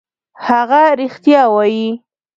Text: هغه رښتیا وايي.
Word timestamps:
هغه 0.47 0.81
رښتیا 0.99 1.41
وايي. 1.53 1.89